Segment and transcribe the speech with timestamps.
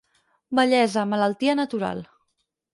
[0.59, 2.05] Vellesa, malaltia natural.